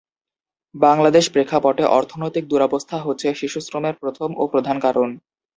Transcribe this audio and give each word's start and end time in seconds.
বাংলাদেশ 0.75 1.25
প্রেক্ষাপটে 1.33 1.83
অর্থনৈতিক 1.97 2.43
দুরবস্থা 2.47 2.97
হচ্ছে 2.99 3.27
শিশুশ্রমের 3.39 3.95
প্রথম 4.01 4.29
ও 4.37 4.53
প্রধান 4.53 4.77
কারণ। 4.79 5.09